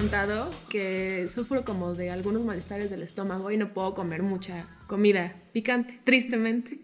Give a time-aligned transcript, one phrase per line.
[0.00, 5.36] contado que sufro como de algunos malestares del estómago y no puedo comer mucha comida
[5.52, 6.78] picante, tristemente.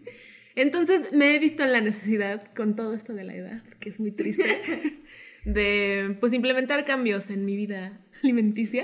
[0.53, 3.99] Entonces me he visto en la necesidad, con todo esto de la edad, que es
[3.99, 4.45] muy triste,
[5.45, 8.83] de pues implementar cambios en mi vida alimenticia.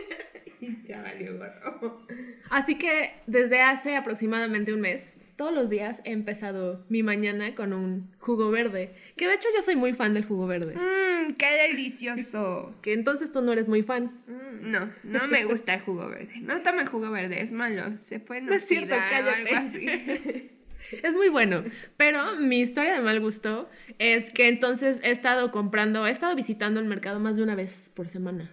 [0.84, 2.06] ya valió gorro.
[2.48, 7.72] Así que desde hace aproximadamente un mes, todos los días he empezado mi mañana con
[7.72, 8.94] un jugo verde.
[9.16, 10.74] Que de hecho yo soy muy fan del jugo verde.
[10.74, 12.74] Mmm, qué delicioso.
[12.82, 14.12] Que entonces tú no eres muy fan.
[14.26, 16.40] Mm, no, no me gusta el jugo verde.
[16.40, 17.82] No tomen jugo verde, es malo.
[18.00, 19.54] Se puede No es cierto, o cállate.
[19.54, 20.50] algo así.
[21.02, 21.64] Es muy bueno,
[21.96, 23.68] pero mi historia de mal gusto
[23.98, 27.90] es que entonces he estado comprando, he estado visitando el mercado más de una vez
[27.94, 28.52] por semana.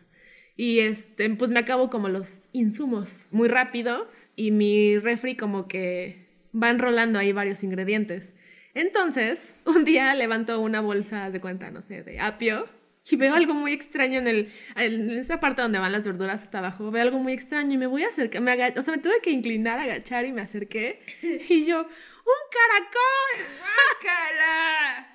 [0.58, 6.23] Y este, pues me acabo como los insumos muy rápido y mi refri como que
[6.54, 8.32] van rolando ahí varios ingredientes.
[8.74, 12.68] Entonces, un día levanto una bolsa de cuenta, no sé, de apio
[13.10, 16.60] y veo algo muy extraño en, el, en esa parte donde van las verduras hasta
[16.60, 16.90] abajo.
[16.90, 19.30] Veo algo muy extraño y me voy a acercar, me o sea, me tuve que
[19.32, 21.02] inclinar, agachar y me acerqué.
[21.50, 23.46] Y yo, ¡un caracol!
[23.60, 25.08] ¡Guácala!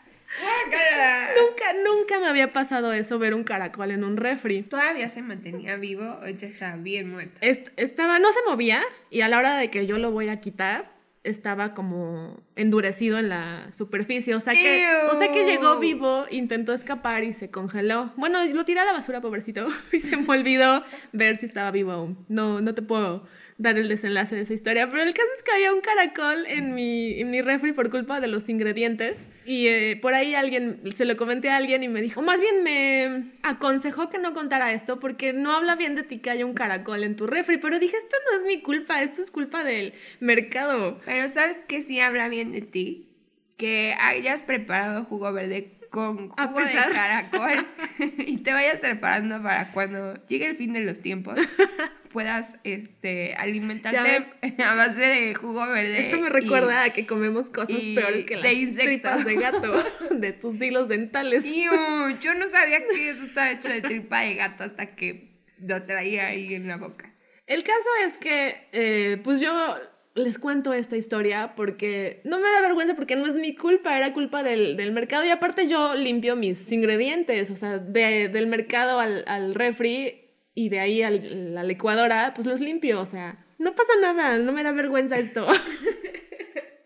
[0.43, 1.29] ¡Guácala!
[1.41, 4.63] Nunca, nunca me había pasado eso, ver un caracol en un refri.
[4.63, 7.39] ¿Todavía se mantenía vivo o ya estaba bien muerto?
[7.41, 10.41] Est- estaba, no se movía y a la hora de que yo lo voy a
[10.41, 10.91] quitar,
[11.25, 14.35] estaba como endurecido en la superficie.
[14.35, 18.13] O sea que, o sea que llegó vivo, intentó escapar y se congeló.
[18.17, 21.93] Bueno, lo tiré a la basura, pobrecito, y se me olvidó ver si estaba vivo
[21.93, 22.25] aún.
[22.29, 23.27] No, no te puedo
[23.59, 26.75] dar el desenlace de esa historia, pero el caso es que había un caracol en
[26.75, 31.05] mi, en mi refri por culpa de los ingredientes y eh, por ahí alguien, se
[31.05, 35.01] lo comenté a alguien y me dijo, más bien me aconsejó que no contara esto
[35.01, 37.97] porque no habla bien de ti que haya un caracol en tu refri, pero dije,
[37.97, 41.01] esto no es mi culpa, esto es culpa del mercado.
[41.05, 43.09] Pero ¿sabes qué sí habla bien de ti?
[43.57, 47.67] Que hayas preparado jugo verde con jugo de caracol
[48.19, 51.37] y te vayas preparando para cuando llegue el fin de los tiempos
[52.09, 54.25] puedas este, alimentarte
[54.65, 56.01] a base de jugo verde.
[56.07, 58.85] Esto me y- recuerda a que comemos cosas peores que de las insectos.
[58.87, 61.45] tripas de gato, de tus hilos dentales.
[61.45, 61.73] Iu,
[62.21, 65.29] yo no sabía que eso estaba hecho de tripa de gato hasta que
[65.61, 67.15] lo traía ahí en la boca.
[67.47, 69.77] El caso es que, eh, pues yo
[70.15, 74.13] les cuento esta historia porque no me da vergüenza porque no es mi culpa, era
[74.13, 78.99] culpa del, del mercado y aparte yo limpio mis ingredientes, o sea, de- del mercado
[78.99, 80.28] al, al refri
[80.59, 84.51] y de ahí a la licuadora, pues los limpio, o sea, no pasa nada, no
[84.53, 85.47] me da vergüenza esto.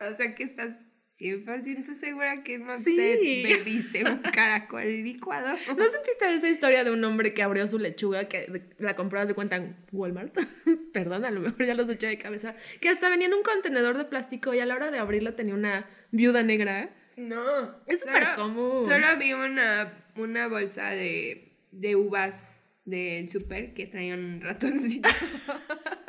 [0.00, 0.76] O sea que estás
[1.20, 2.96] 100% segura que no Sí.
[2.96, 5.56] te bebiste un caracol licuado.
[5.76, 9.24] ¿No supiste de esa historia de un hombre que abrió su lechuga que la compró
[9.24, 10.34] de cuenta en Walmart?
[10.92, 12.56] Perdón, a lo mejor ya los eché de cabeza.
[12.80, 15.54] Que hasta venía en un contenedor de plástico y a la hora de abrirlo tenía
[15.54, 16.90] una viuda negra.
[17.16, 17.76] No.
[17.86, 18.84] Es súper común.
[18.84, 22.44] Solo vi una, una bolsa de, de uvas
[22.84, 25.09] del súper que traía un ratoncito.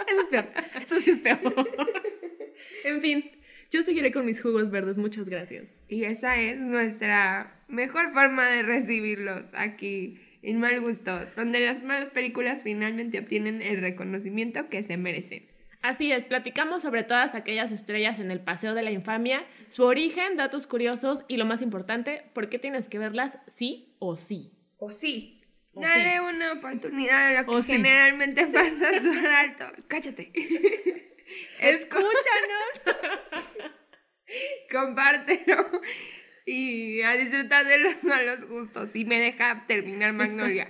[0.07, 0.49] Eso es peor.
[0.75, 1.41] Eso sí es peor.
[2.85, 3.31] en fin,
[3.71, 4.97] yo seguiré con mis jugos verdes.
[4.97, 5.65] Muchas gracias.
[5.87, 12.09] Y esa es nuestra mejor forma de recibirlos aquí en Mal Gusto, donde las malas
[12.09, 15.45] películas finalmente obtienen el reconocimiento que se merecen.
[15.81, 20.37] Así es, platicamos sobre todas aquellas estrellas en el Paseo de la Infamia, su origen,
[20.37, 24.53] datos curiosos y lo más importante, por qué tienes que verlas sí o sí.
[24.77, 25.42] O sí.
[25.75, 27.71] Dale una oportunidad a lo que O sí.
[27.73, 29.65] generalmente pasa por alto.
[29.87, 30.31] Cállate.
[31.59, 32.81] Escúchanos.
[34.71, 35.81] Compártelo.
[36.45, 38.95] Y a disfrutar de los malos gustos.
[38.95, 40.69] Y me deja terminar Magnolia.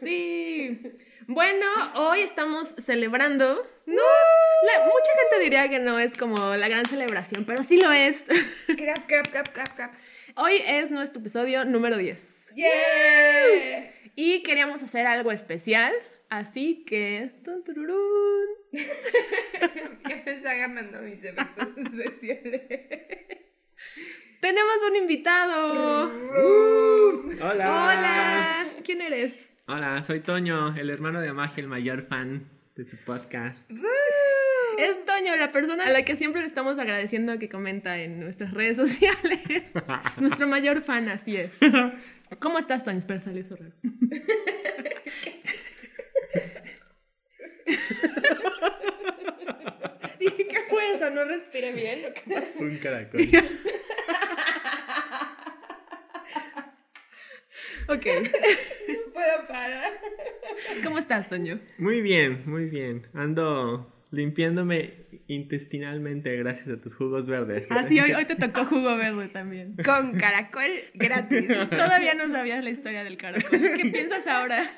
[0.00, 0.80] Sí.
[1.26, 3.68] Bueno, hoy estamos celebrando.
[3.86, 7.92] No, la- mucha gente diría que no es como la gran celebración, pero sí lo
[7.92, 8.24] es.
[8.76, 9.94] Clap, clap, clap, clap, clap.
[10.36, 12.52] Hoy es nuestro episodio número 10.
[12.54, 13.90] ¡Yeah!
[14.16, 15.92] Y queríamos hacer algo especial,
[16.28, 17.32] así que...
[17.44, 18.46] tun, tururún.
[20.08, 22.62] Ya me está ganando mis efectos especiales.
[24.40, 26.12] Tenemos un invitado.
[27.40, 27.64] Hola.
[27.64, 28.66] Hola.
[28.84, 29.38] ¿Quién eres?
[29.66, 33.70] Hola, soy Toño, el hermano de Magia, el mayor fan de su podcast.
[34.76, 38.52] Es Toño, la persona a la que siempre le estamos agradeciendo que comenta en nuestras
[38.52, 39.72] redes sociales.
[40.18, 41.58] Nuestro mayor fan, así es.
[42.40, 42.98] ¿Cómo estás, Toño?
[42.98, 43.72] Espera, sale eso raro.
[50.20, 51.10] Dije, ¿qué fue eso?
[51.10, 52.04] ¿No respiré bien?
[52.06, 52.58] ¿O qué pasó?
[52.60, 53.20] Un caracol.
[57.86, 58.06] Ok.
[58.06, 59.92] No puedo parar.
[60.82, 61.60] ¿Cómo estás, Toño?
[61.76, 63.06] Muy bien, muy bien.
[63.12, 67.66] Ando limpiándome intestinalmente gracias a tus jugos verdes.
[67.70, 69.76] Ah, sí, hoy, hoy te tocó jugo verde también.
[69.84, 71.48] Con caracol gratis.
[71.70, 73.60] Todavía no sabías la historia del caracol.
[73.76, 74.70] ¿Qué piensas ahora?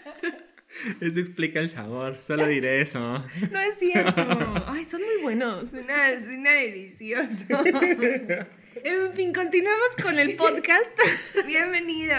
[1.00, 3.00] Eso explica el sabor, solo diré eso.
[3.00, 4.14] No es cierto.
[4.66, 5.70] Ay, son muy buenos.
[5.70, 7.64] Suena, suena delicioso.
[8.84, 10.90] En fin, continuamos con el podcast.
[11.46, 12.14] Bienvenido.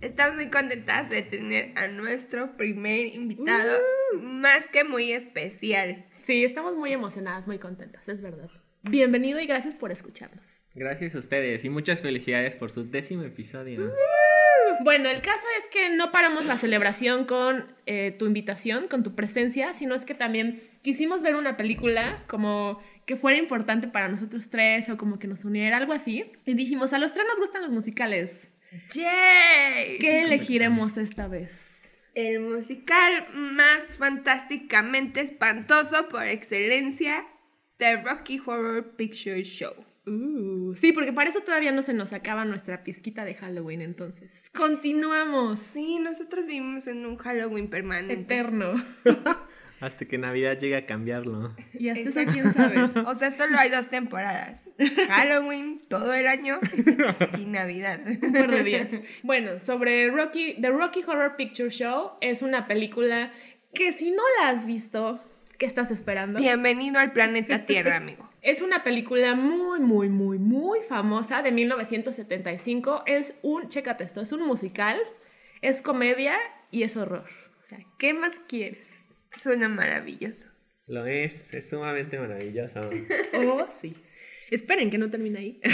[0.00, 3.78] Estamos muy contentas de tener a nuestro primer invitado,
[4.20, 6.04] más que muy especial.
[6.22, 8.48] Sí, estamos muy emocionadas, muy contentas, es verdad.
[8.82, 10.64] Bienvenido y gracias por escucharnos.
[10.72, 13.92] Gracias a ustedes y muchas felicidades por su décimo episodio.
[14.84, 19.16] Bueno, el caso es que no paramos la celebración con eh, tu invitación, con tu
[19.16, 24.48] presencia, sino es que también quisimos ver una película como que fuera importante para nosotros
[24.48, 26.30] tres o como que nos uniera, algo así.
[26.46, 28.48] Y dijimos, a los tres nos gustan los musicales.
[28.94, 29.98] ¡Yay!
[29.98, 31.71] ¿Qué elegiremos esta vez?
[32.14, 37.26] El musical más fantásticamente espantoso por excelencia,
[37.78, 39.72] The Rocky Horror Picture Show.
[40.04, 44.50] Uh, sí, porque para eso todavía no se nos acaba nuestra pizquita de Halloween, entonces.
[44.52, 45.60] Continuamos.
[45.60, 48.14] Sí, nosotros vivimos en un Halloween permanente.
[48.14, 48.72] Eterno.
[49.82, 51.56] Hasta que Navidad llegue a cambiarlo.
[51.74, 52.76] Y hasta eso quién sabe.
[53.04, 54.64] O sea, solo hay dos temporadas.
[55.08, 56.60] Halloween todo el año
[57.38, 58.00] y Navidad.
[58.22, 58.88] Un par de días.
[59.24, 63.32] Bueno, sobre Rocky, The Rocky Horror Picture Show es una película
[63.74, 65.20] que si no la has visto,
[65.58, 66.38] ¿qué estás esperando?
[66.38, 68.28] Bienvenido al planeta Tierra, amigo.
[68.42, 73.04] Es una película muy, muy, muy, muy famosa de 1975.
[73.06, 74.98] Es un, chécate esto, es un musical,
[75.60, 76.34] es comedia
[76.72, 77.24] y es horror.
[77.60, 79.01] O sea, ¿qué más quieres?
[79.38, 80.48] Suena maravilloso.
[80.86, 82.80] Lo es, es sumamente maravilloso.
[83.34, 83.94] Oh, sí.
[84.50, 85.60] Esperen que no termine ahí.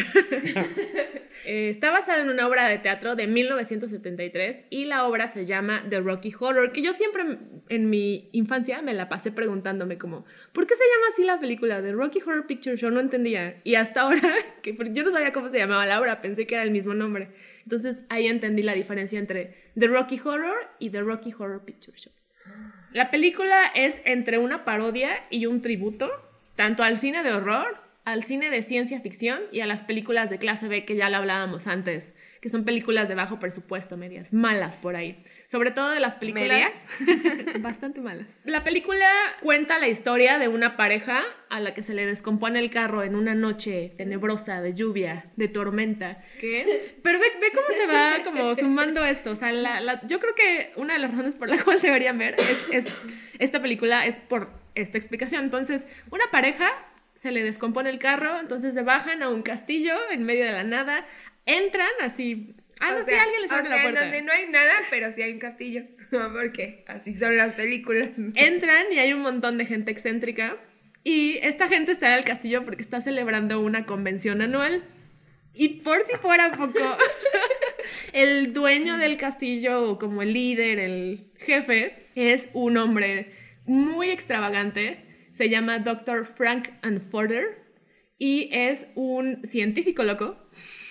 [1.47, 5.85] Eh, está basada en una obra de teatro de 1973 y la obra se llama
[5.89, 7.39] The Rocky Horror, que yo siempre
[7.69, 11.81] en mi infancia me la pasé preguntándome como, ¿por qué se llama así la película?
[11.81, 13.61] The Rocky Horror Picture Show, no entendía.
[13.63, 14.21] Y hasta ahora,
[14.63, 17.29] que yo no sabía cómo se llamaba la obra, pensé que era el mismo nombre.
[17.63, 22.13] Entonces ahí entendí la diferencia entre The Rocky Horror y The Rocky Horror Picture Show.
[22.93, 26.11] La película es entre una parodia y un tributo,
[26.57, 30.39] tanto al cine de horror, al cine de ciencia ficción y a las películas de
[30.39, 34.77] clase B que ya lo hablábamos antes, que son películas de bajo presupuesto, medias malas
[34.77, 35.23] por ahí.
[35.47, 36.87] Sobre todo de las películas
[37.61, 38.27] bastante malas.
[38.45, 39.07] La película
[39.43, 43.15] cuenta la historia de una pareja a la que se le descompone el carro en
[43.15, 46.23] una noche tenebrosa de lluvia, de tormenta.
[46.41, 46.95] ¿Qué?
[47.03, 49.31] Pero ve, ve cómo se va como sumando esto.
[49.33, 52.19] O sea, la- la- yo creo que una de las razones por la cual deberían
[52.19, 52.95] ver es, es-
[53.39, 55.45] esta película es por esta explicación.
[55.45, 56.71] Entonces, una pareja
[57.19, 60.63] se le descompone el carro, entonces se bajan a un castillo en medio de la
[60.63, 61.05] nada,
[61.47, 62.55] entran así.
[62.79, 64.01] Ah, no O sé, alguien les o abre sea, la puerta.
[64.03, 65.83] donde no hay nada, pero sí hay un castillo.
[66.11, 68.11] Porque así son las películas.
[68.37, 70.57] Entran y hay un montón de gente excéntrica.
[71.03, 74.85] Y esta gente está en el castillo porque está celebrando una convención anual.
[75.55, 76.79] Y por si fuera poco,
[78.13, 83.33] el dueño del castillo, o como el líder, el jefe, es un hombre
[83.65, 85.05] muy extravagante.
[85.39, 86.27] Se llama Dr.
[86.27, 87.63] Frank Anforder
[88.19, 90.37] y es un científico loco.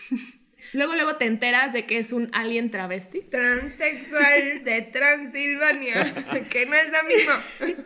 [0.73, 3.23] luego, luego te enteras de que es un alien travesti.
[3.23, 6.13] Transexual de Transilvania.
[6.49, 7.83] Que no es lo mismo.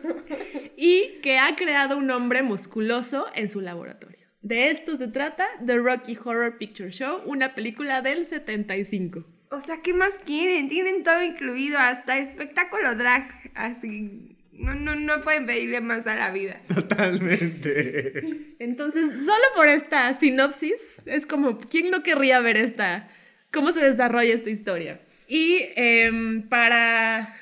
[0.76, 4.28] y que ha creado un hombre musculoso en su laboratorio.
[4.42, 9.24] De esto se trata The Rocky Horror Picture Show, una película del 75.
[9.50, 10.68] O sea, ¿qué más quieren?
[10.68, 13.28] Tienen todo incluido, hasta espectáculo drag.
[13.56, 14.31] Así.
[14.62, 16.60] No, no, no pueden pedirle más a la vida.
[16.74, 18.54] Totalmente.
[18.60, 23.08] Entonces, solo por esta sinopsis, es como, ¿quién no querría ver esta?
[23.52, 25.00] ¿Cómo se desarrolla esta historia?
[25.26, 27.36] Y em, para,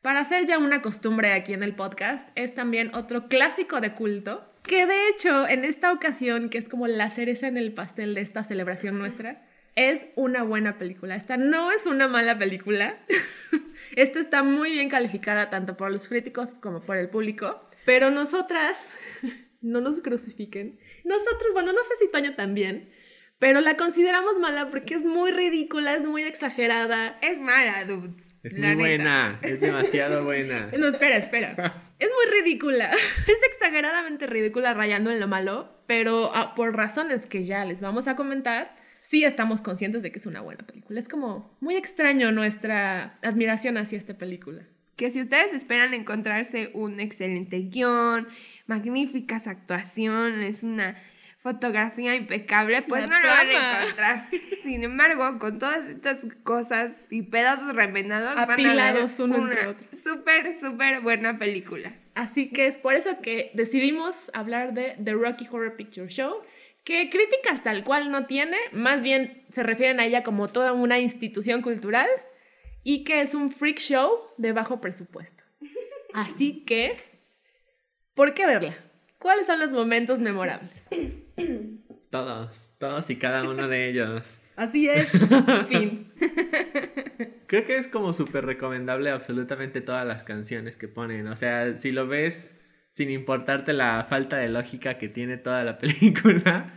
[0.00, 4.46] para hacer ya una costumbre aquí en el podcast, es también otro clásico de culto,
[4.62, 8.20] que de hecho, en esta ocasión, que es como la cereza en el pastel de
[8.20, 9.42] esta celebración nuestra,
[9.74, 11.16] es una buena película.
[11.16, 12.96] Esta no es una mala película.
[13.96, 17.60] Esta está muy bien calificada tanto por los críticos como por el público.
[17.84, 18.90] Pero nosotras,
[19.62, 20.78] no nos crucifiquen.
[21.04, 22.90] Nosotros, bueno, no sé si Toño también,
[23.38, 27.18] pero la consideramos mala porque es muy ridícula, es muy exagerada.
[27.22, 28.28] Es mala, dudes.
[28.42, 28.78] Es la muy neta.
[28.78, 30.70] buena, es demasiado buena.
[30.78, 31.86] No, espera, espera.
[32.00, 32.90] Es muy ridícula.
[32.90, 38.08] Es exageradamente ridícula rayando en lo malo, pero ah, por razones que ya les vamos
[38.08, 41.00] a comentar, sí estamos conscientes de que es una buena película.
[41.00, 44.62] Es como muy extraño nuestra admiración hacia esta película.
[44.96, 48.28] Que si ustedes esperan encontrarse un excelente guion,
[48.66, 50.96] magníficas actuaciones, una
[51.40, 54.28] fotografía impecable, pues La no lo van a encontrar.
[54.62, 59.74] Sin embargo, con todas estas cosas y pedazos remenados, van a ver Apilados uno una
[59.90, 61.94] súper, súper buena película.
[62.14, 66.42] Así que es por eso que decidimos hablar de The Rocky Horror Picture Show,
[66.84, 70.98] que críticas tal cual no tiene, más bien se refieren a ella como toda una
[70.98, 72.08] institución cultural
[72.82, 75.44] y que es un freak show de bajo presupuesto.
[76.14, 76.96] Así que,
[78.14, 78.74] ¿por qué verla?
[79.18, 80.86] ¿Cuáles son los momentos memorables?
[82.10, 84.38] Todos, todos y cada uno de ellos.
[84.56, 85.08] Así es.
[85.68, 86.12] fin.
[87.46, 91.28] Creo que es como súper recomendable absolutamente todas las canciones que ponen.
[91.28, 92.59] O sea, si lo ves
[92.90, 96.72] sin importarte la falta de lógica que tiene toda la película,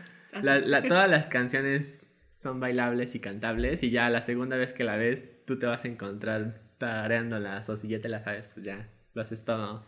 [0.87, 5.25] todas las canciones son bailables y cantables y ya la segunda vez que la ves
[5.45, 9.21] tú te vas a encontrar tareándolas o si ya te las sabes pues ya lo
[9.21, 9.85] haces todo.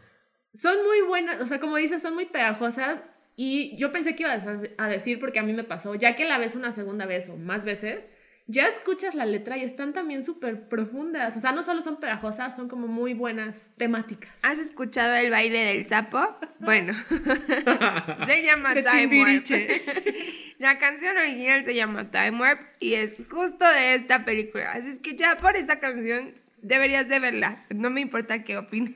[0.54, 3.02] Son muy buenas, o sea, como dices, son muy pegajosas
[3.36, 6.38] y yo pensé que ibas a decir porque a mí me pasó, ya que la
[6.38, 8.08] ves una segunda vez o más veces,
[8.48, 11.36] ya escuchas la letra y están también súper profundas.
[11.36, 14.32] O sea, no solo son pegajosas, son como muy buenas temáticas.
[14.44, 16.20] ¿Has escuchado el baile del sapo?
[16.58, 16.96] Bueno,
[18.26, 19.46] se llama Time Warp.
[20.58, 24.72] la canción original se llama Time Warp y es justo de esta película.
[24.72, 27.66] Así es que ya por esa canción deberías de verla.
[27.70, 28.94] No me importa qué opine.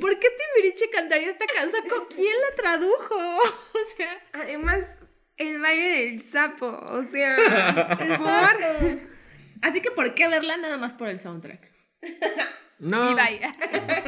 [0.00, 1.82] ¿Por qué Timbiriche cantaría esta canción?
[2.14, 3.16] ¿Quién la tradujo?
[3.16, 4.94] O sea, además
[5.40, 7.34] el baile del sapo, o sea,
[9.62, 11.70] Así que ¿por qué verla nada más por el soundtrack?
[12.78, 13.10] No.
[13.10, 13.52] Y vaya.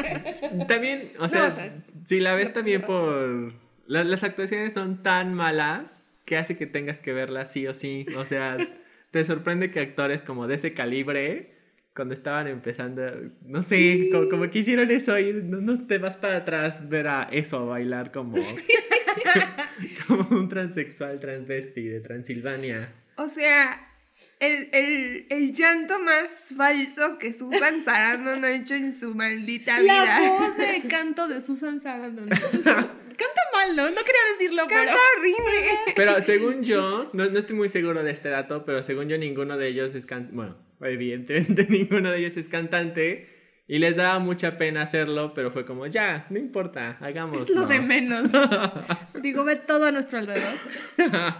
[0.68, 1.74] También, o sea,
[2.04, 3.52] si la ves también por...
[3.86, 8.06] Las, actuaciones son tan malas que hace que tengas que verla sí o sí.
[8.16, 8.56] O sea,
[9.10, 11.54] te sorprende que actores como de ese calibre,
[11.94, 13.02] cuando estaban empezando,
[13.42, 17.66] no sé, como, que hicieron eso y no, te vas para atrás ver a eso
[17.66, 18.36] bailar como...
[20.06, 22.92] como un transexual transvesti de Transilvania.
[23.16, 23.92] O sea,
[24.40, 30.04] el, el, llanto más falso que Susan Sarandon ha hecho en su maldita vida.
[30.04, 32.28] La voz de canto de Susan Sarandon.
[33.12, 33.84] Canta mal, ¿no?
[33.84, 35.94] No quería decirlo, Canta horrible.
[35.94, 39.56] Pero según yo, no, no, estoy muy seguro de este dato, pero según yo ninguno
[39.56, 40.34] de ellos es cantante.
[40.34, 43.28] Bueno, evidentemente ninguno de ellos es cantante.
[43.72, 47.44] Y les daba mucha pena hacerlo, pero fue como, ya, no importa, hagámoslo.
[47.44, 48.30] Es lo de menos.
[49.22, 50.58] Digo, ve todo a nuestro alrededor.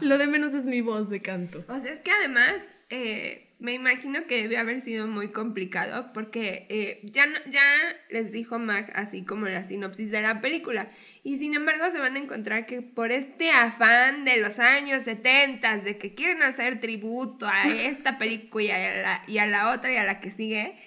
[0.01, 1.63] lo de menos es mi voz de canto.
[1.69, 2.55] O sea, es que además,
[2.89, 7.63] eh, me imagino que debe haber sido muy complicado porque eh, ya, ya
[8.09, 10.89] les dijo Mac así como la sinopsis de la película.
[11.23, 15.77] Y sin embargo se van a encontrar que por este afán de los años 70
[15.81, 19.93] de que quieren hacer tributo a esta película y a la, y a la otra
[19.93, 20.79] y a la que sigue,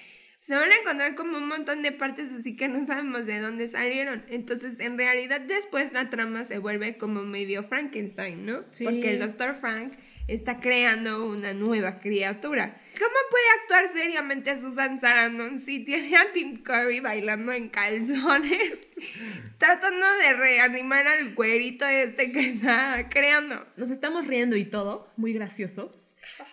[0.45, 3.67] se van a encontrar como un montón de partes así que no sabemos de dónde
[3.67, 4.23] salieron.
[4.29, 8.63] Entonces, en realidad, después la trama se vuelve como medio Frankenstein, ¿no?
[8.83, 9.55] Porque el Dr.
[9.55, 9.93] Frank
[10.27, 12.79] está creando una nueva criatura.
[12.93, 18.87] ¿Cómo puede actuar seriamente Susan Sarandon si tiene a Tim Curry bailando en calzones,
[19.57, 23.65] tratando de reanimar al güerito este que está creando?
[23.77, 26.04] Nos estamos riendo y todo, muy gracioso.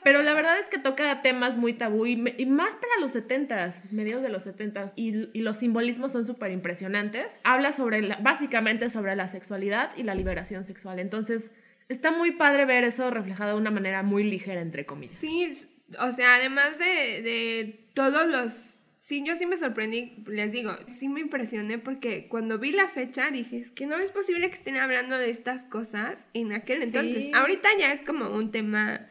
[0.03, 4.23] Pero la verdad es que toca temas muy tabú y, más para los 70s, medios
[4.23, 7.41] de los 70s, y, y los simbolismos son súper impresionantes.
[7.45, 10.99] Habla sobre, básicamente sobre la sexualidad y la liberación sexual.
[10.99, 11.53] Entonces,
[11.89, 15.17] está muy padre ver eso reflejado de una manera muy ligera, entre comillas.
[15.17, 15.51] Sí,
[15.99, 21.09] o sea, además de, de todos los Sí, yo sí me sorprendí, les digo, sí
[21.09, 24.77] me impresioné porque cuando vi la fecha dije, es que no es posible que estén
[24.77, 27.35] hablando de estas cosas en aquel entonces.
[27.35, 29.09] Ahorita ya es como un tema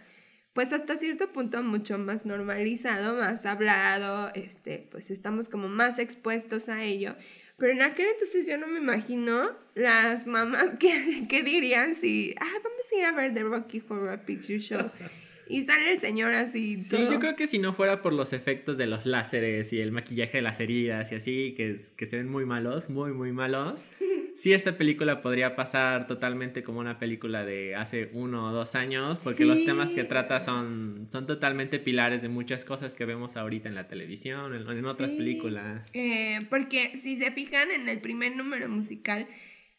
[0.54, 6.70] pues hasta cierto punto mucho más normalizado, más hablado, este, pues estamos como más expuestos
[6.70, 7.16] a ello.
[7.58, 12.86] Pero en aquel entonces yo no me imagino las mamás que, dirían si, ah, vamos
[12.92, 14.92] a ir a ver The Rocky Horror Picture Show.
[15.52, 16.82] Y sale el señor así.
[16.82, 19.92] Sí, yo creo que si no fuera por los efectos de los láseres y el
[19.92, 23.86] maquillaje de las heridas y así, que, que se ven muy malos, muy, muy malos,
[24.36, 29.20] sí esta película podría pasar totalmente como una película de hace uno o dos años,
[29.24, 33.68] porque los temas que trata son, son totalmente pilares de muchas cosas que vemos ahorita
[33.68, 35.92] en la televisión, en, en otras películas.
[35.94, 39.28] Eh, porque si se fijan en el primer número musical,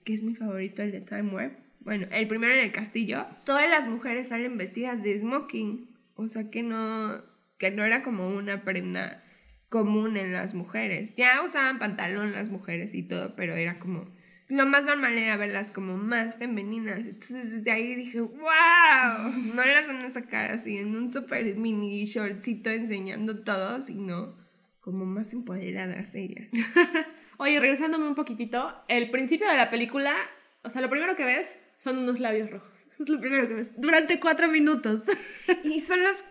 [0.05, 3.69] que es mi favorito, el de Time Warp, bueno, el primero en el castillo, todas
[3.69, 7.23] las mujeres salen vestidas de smoking, o sea que no,
[7.59, 9.23] que no era como una prenda
[9.69, 11.17] común en las mujeres.
[11.17, 14.07] Ya usaban pantalón las mujeres y todo, pero era como
[14.53, 17.07] lo más normal era verlas como más femeninas.
[17.07, 22.05] Entonces desde ahí dije, wow, no las van a sacar así en un super mini
[22.05, 24.37] shortcito enseñando todo, sino
[24.81, 26.51] como más empoderadas ellas.
[27.39, 30.15] Oye, regresándome un poquitito, el principio de la película,
[30.63, 32.71] o sea, lo primero que ves son unos labios rojos.
[33.01, 33.73] es lo primero que ves.
[33.77, 35.03] Durante cuatro minutos.
[35.65, 36.25] y son los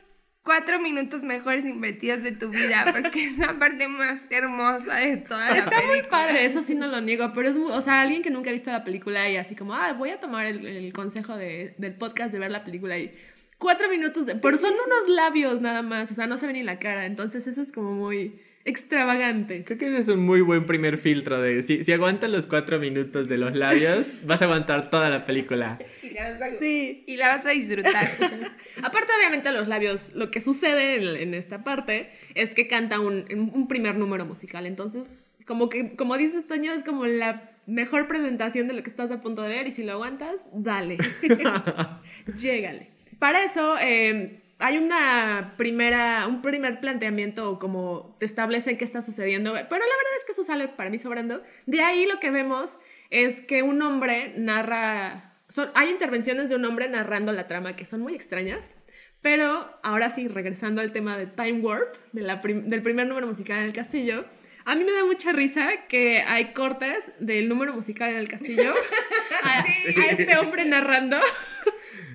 [0.43, 5.51] cuatro minutos mejores invertidos de tu vida, porque es la parte más hermosa de toda
[5.51, 8.23] la Está muy padre, eso sí no lo niego, pero es, muy, o sea, alguien
[8.23, 11.35] que nunca ha visto la película y así como, ah, voy a tomar el, consejo
[11.35, 13.15] de, del podcast de ver la película y
[13.59, 16.63] cuatro minutos, de, pero son unos labios nada más, o sea, no se ve ni
[16.63, 19.63] la cara, entonces eso es como muy extravagante.
[19.63, 22.79] Creo que ese es un muy buen primer filtro de si, si aguantas los cuatro
[22.79, 25.79] minutos de los labios, vas a aguantar toda la película.
[26.03, 27.03] Y la vas a, sí.
[27.07, 28.09] y la vas a disfrutar.
[28.83, 33.67] Aparte, obviamente, los labios, lo que sucede en, esta parte es que canta un, un,
[33.67, 34.65] primer número musical.
[34.65, 35.07] Entonces,
[35.45, 39.21] como que, como dices, Toño, es como la mejor presentación de lo que estás a
[39.21, 40.97] punto de ver y si lo aguantas, dale.
[42.37, 42.89] Llégale.
[43.19, 49.53] Para eso, eh, hay una primera, un primer planteamiento como te establecen qué está sucediendo,
[49.53, 51.41] pero la verdad es que eso sale para mí sobrando.
[51.65, 52.77] De ahí lo que vemos
[53.09, 57.85] es que un hombre narra, son, hay intervenciones de un hombre narrando la trama que
[57.85, 58.75] son muy extrañas,
[59.21, 63.59] pero ahora sí, regresando al tema de Time Warp, de la del primer número musical
[63.59, 64.25] en el castillo,
[64.65, 68.73] a mí me da mucha risa que hay cortes del número musical en el castillo
[69.43, 69.65] a
[70.11, 71.17] este hombre narrando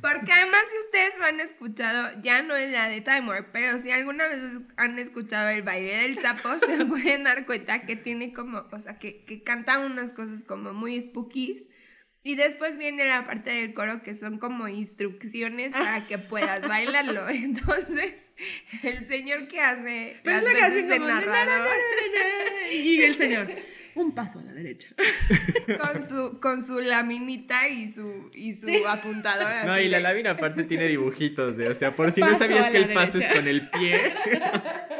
[0.06, 3.78] porque además, si ustedes lo han escuchado, ya no es la de Time Warp, pero
[3.80, 4.40] si alguna vez
[4.76, 8.98] han escuchado el baile del sapo, se pueden dar cuenta que tiene como, o sea,
[8.98, 11.68] que, que canta unas cosas como muy spooky.
[12.22, 17.28] Y después viene la parte del coro que son como instrucciones para que puedas bailarlo.
[17.28, 18.32] Entonces,
[18.82, 21.76] el señor que hace las veces de narrador...
[22.72, 23.48] Y el señor
[23.96, 24.88] un paso a la derecha.
[25.80, 29.64] Con su, con su laminita y su, y su apuntadora.
[29.64, 32.92] No, y la lámina aparte tiene dibujitos, o sea, por si no sabías que el
[32.92, 34.00] paso es con el pie.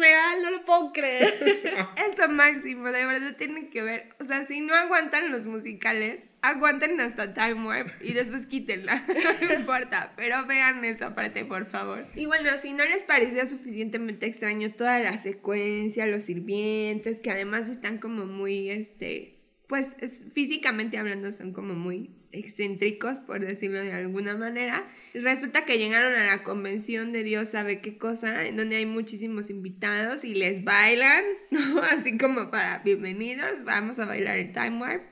[0.00, 1.86] Es irreal, no lo puedo creer.
[2.10, 4.08] Eso máximo, de verdad tienen que ver.
[4.20, 9.04] O sea, si no aguantan los musicales, aguanten hasta Time Warp y después quítenla.
[9.40, 12.06] No importa, pero vean esa parte, por favor.
[12.14, 17.68] Y bueno, si no les parecía suficientemente extraño toda la secuencia, los sirvientes, que además
[17.68, 19.96] están como muy, este, pues
[20.32, 24.88] físicamente hablando son como muy excéntricos, por decirlo de alguna manera.
[25.14, 29.50] Resulta que llegaron a la convención de Dios sabe qué cosa, en donde hay muchísimos
[29.50, 31.82] invitados y les bailan, ¿no?
[31.82, 35.02] Así como para bienvenidos, vamos a bailar el Time Warp.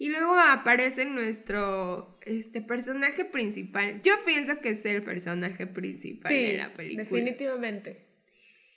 [0.00, 4.00] Y luego aparece nuestro este, personaje principal.
[4.02, 7.02] Yo pienso que es el personaje principal de la película.
[7.02, 8.06] Definitivamente.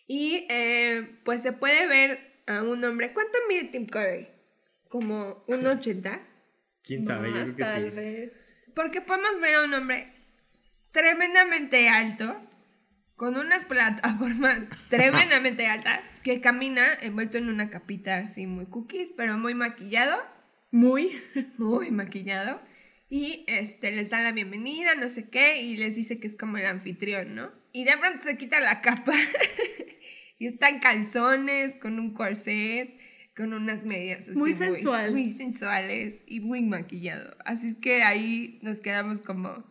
[0.07, 3.13] Y eh, pues se puede ver a un hombre.
[3.13, 4.27] ¿Cuánto mide Tim Curry?
[4.89, 6.30] ¿Como un 80?
[6.83, 7.27] ¿Quién sabe?
[7.29, 8.47] Yo creo que tal vez.
[8.75, 10.13] Porque podemos ver a un hombre
[10.91, 12.35] tremendamente alto,
[13.15, 19.37] con unas plataformas tremendamente altas, que camina envuelto en una capita así muy cookies, pero
[19.37, 20.21] muy maquillado
[20.71, 21.21] muy,
[21.57, 22.61] muy maquillado.
[23.09, 26.57] Y este, les da la bienvenida, no sé qué, y les dice que es como
[26.57, 27.51] el anfitrión, ¿no?
[27.73, 29.13] Y de pronto se quita la capa
[30.39, 32.97] y está en calzones, con un corset,
[33.35, 35.11] con unas medias así muy sensual.
[35.11, 37.35] Muy, sensuales y muy maquillado.
[37.45, 39.65] Así es que ahí nos quedamos como,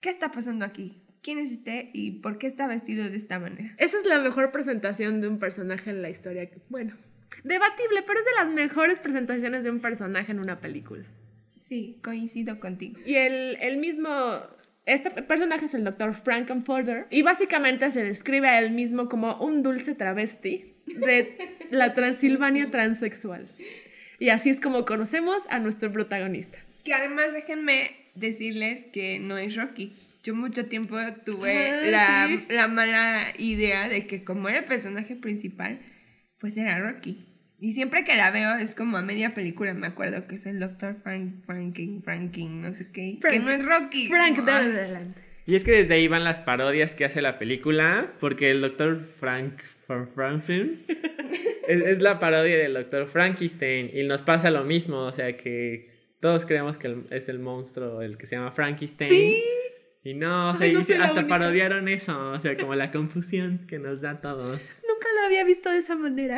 [0.00, 1.04] ¿qué está pasando aquí?
[1.22, 3.74] ¿Quién es usted y por qué está vestido de esta manera?
[3.78, 6.48] Esa es la mejor presentación de un personaje en la historia.
[6.68, 6.96] Bueno,
[7.44, 11.04] Debatible, pero es de las mejores presentaciones de un personaje en una película.
[11.56, 12.98] Sí, coincido contigo.
[13.04, 14.08] Y el, el mismo
[14.86, 19.62] este personaje es el doctor Frankenfurter y básicamente se describe a él mismo como un
[19.62, 23.48] dulce travesti de la Transilvania transexual.
[24.18, 26.58] Y así es como conocemos a nuestro protagonista.
[26.84, 29.94] Que además déjenme decirles que no es Rocky.
[30.24, 35.14] Yo mucho tiempo tuve ah, la, la mala idea de que como era el personaje
[35.14, 35.78] principal,
[36.40, 37.24] pues era Rocky.
[37.60, 40.60] Y siempre que la veo es como a media película, me acuerdo que es el
[40.60, 40.94] Dr.
[41.02, 43.18] Frank, Franking, Franking, no sé qué.
[43.20, 44.08] que no es Rocky.
[44.08, 45.27] Frank, adelante.
[45.48, 49.00] Y es que desde ahí van las parodias que hace la película, porque el Dr.
[49.18, 49.62] Frank
[50.14, 50.84] Franklin
[51.66, 53.08] es, es, la parodia del Dr.
[53.08, 55.88] Frankenstein y nos pasa lo mismo, o sea que
[56.20, 59.08] todos creemos que es el monstruo el que se llama Frankenstein.
[59.08, 59.42] Sí.
[60.04, 64.10] Y no, o sea, hasta parodiaron eso, o sea, como la confusión que nos da
[64.10, 64.60] a todos.
[64.86, 66.36] Nunca lo había visto de esa manera.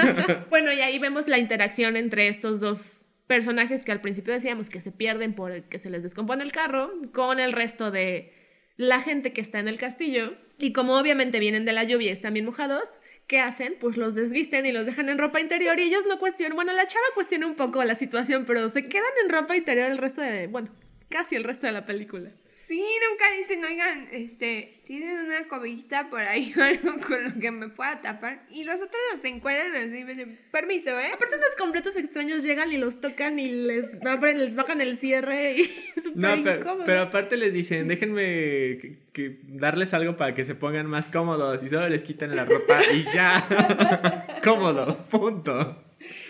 [0.50, 4.80] bueno, y ahí vemos la interacción entre estos dos personajes que al principio decíamos que
[4.80, 8.40] se pierden por el que se les descompone el carro, con el resto de
[8.82, 10.34] la gente que está en el castillo.
[10.58, 12.82] Y como obviamente vienen de la lluvia y están bien mojados,
[13.28, 13.76] ¿qué hacen?
[13.78, 16.56] Pues los desvisten y los dejan en ropa interior y ellos no cuestionan.
[16.56, 19.98] Bueno, la chava cuestiona un poco la situación, pero se quedan en ropa interior el
[19.98, 20.68] resto de, bueno,
[21.08, 22.32] casi el resto de la película.
[22.66, 27.50] Sí, nunca dicen, oigan, este, tienen una cobijita por ahí o algo con lo que
[27.50, 28.46] me pueda tapar.
[28.50, 31.10] Y los otros los encuentran así y me dicen, permiso, ¿eh?
[31.12, 35.54] Aparte unos completos extraños llegan y los tocan y les abren, les bajan el cierre
[35.54, 35.64] y
[36.02, 40.86] súper No, pero, pero, aparte les dicen, déjenme que, darles algo para que se pongan
[40.86, 44.38] más cómodos y solo les quitan la ropa y ya.
[44.44, 45.82] Cómodo, punto.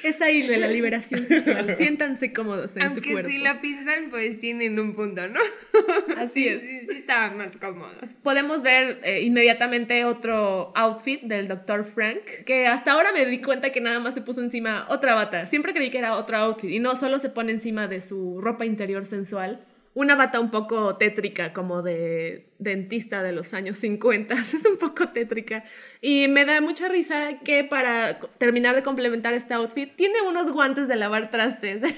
[0.03, 1.75] Es ahí de la liberación sexual.
[1.79, 3.19] Siéntanse cómodos en su cuerpo.
[3.19, 5.41] Aunque si la piensan, pues tienen un punto, ¿no?
[6.19, 6.61] Así es.
[6.63, 7.97] Sí, sí estaban más cómodos.
[8.23, 11.85] Podemos ver eh, inmediatamente otro outfit del Dr.
[11.85, 15.47] Frank, que hasta ahora me di cuenta que nada más se puso encima otra bata.
[15.47, 18.65] Siempre creí que era otro outfit y no solo se pone encima de su ropa
[18.65, 19.61] interior sensual
[19.95, 25.09] una bata un poco tétrica, como de dentista de los años 50, es un poco
[25.11, 25.65] tétrica.
[26.01, 30.89] Y me da mucha risa que para terminar de complementar este outfit, tiene unos guantes
[30.89, 31.83] de lavar trastes.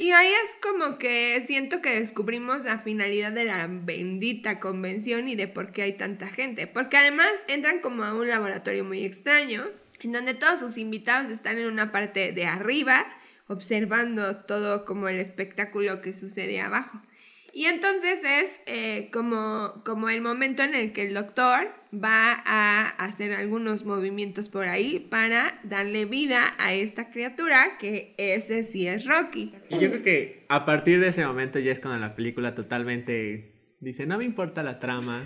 [0.00, 5.34] Y ahí es como que siento que descubrimos la finalidad de la bendita convención y
[5.36, 6.66] de por qué hay tanta gente.
[6.66, 9.66] Porque además entran como a un laboratorio muy extraño,
[10.00, 13.04] en donde todos sus invitados están en una parte de arriba
[13.50, 17.02] observando todo como el espectáculo que sucede abajo.
[17.52, 22.90] Y entonces es eh, como, como el momento en el que el doctor va a
[22.90, 29.04] hacer algunos movimientos por ahí para darle vida a esta criatura que ese sí es
[29.04, 29.52] Rocky.
[29.68, 33.50] Y yo creo que a partir de ese momento ya es cuando la película totalmente
[33.80, 35.24] dice, no me importa la trama,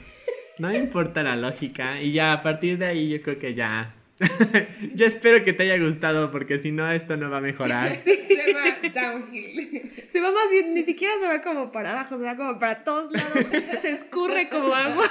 [0.58, 3.94] no me importa la lógica y ya a partir de ahí yo creo que ya
[4.94, 7.98] Yo espero que te haya gustado porque si no esto no va a mejorar.
[8.04, 9.90] se va downhill.
[10.08, 12.84] Se va más bien, ni siquiera se va como para abajo, se va como para
[12.84, 13.46] todos lados.
[13.80, 15.10] Se escurre como agua.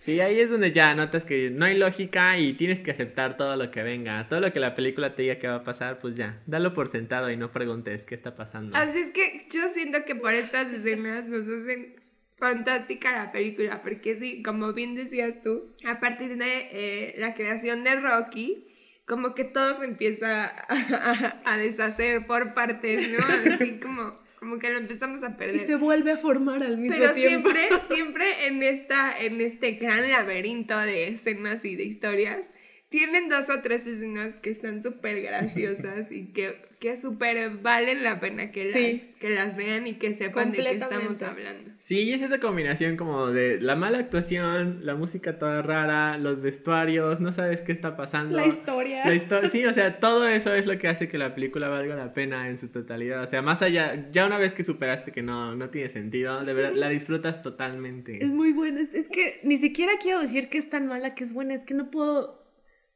[0.00, 3.54] Sí, ahí es donde ya notas que no hay lógica y tienes que aceptar todo
[3.56, 4.26] lo que venga.
[4.30, 6.88] Todo lo que la película te diga que va a pasar, pues ya, dalo por
[6.88, 8.74] sentado y no preguntes qué está pasando.
[8.78, 11.99] Así es que yo siento que por estas escenas nos hacen
[12.40, 17.84] fantástica la película, porque sí, como bien decías tú, a partir de eh, la creación
[17.84, 18.66] de Rocky,
[19.04, 20.54] como que todo se empieza
[21.44, 23.52] a, deshacer por partes, ¿no?
[23.52, 25.56] Así como, como que lo empezamos a perder.
[25.56, 27.50] Y se vuelve a formar al mismo tiempo.
[27.52, 32.50] Pero siempre, siempre en, esta, en este gran laberinto de escenas y de historias,
[32.90, 38.20] tienen dos o tres escenas que están súper graciosas y que que súper valen la
[38.20, 41.72] pena que las, que las vean y que sepan de qué estamos hablando.
[41.78, 46.40] Sí, y es esa combinación como de la mala actuación, la música toda rara, los
[46.40, 48.34] vestuarios, no sabes qué está pasando.
[48.34, 49.04] La historia.
[49.04, 52.14] La sí, o sea, todo eso es lo que hace que la película valga la
[52.14, 53.22] pena en su totalidad.
[53.22, 56.54] O sea, más allá, ya una vez que superaste que no, no tiene sentido, de
[56.54, 58.24] verdad, la disfrutas totalmente.
[58.24, 61.34] Es muy buena, es que ni siquiera quiero decir que es tan mala que es
[61.34, 62.39] buena, es que no puedo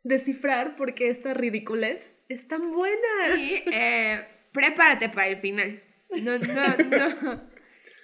[0.05, 3.37] descifrar porque esta ridiculez es tan buena.
[3.37, 5.83] Y eh, prepárate para el final.
[6.23, 7.43] No, no, no,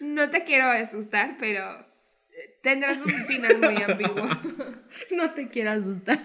[0.00, 1.62] no te quiero asustar, pero
[2.62, 4.24] tendrás un final muy ambiguo.
[5.12, 6.18] No te quiero asustar.